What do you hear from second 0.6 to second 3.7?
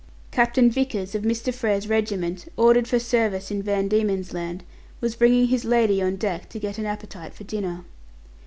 Vickers, of Mr. Frere's regiment, ordered for service in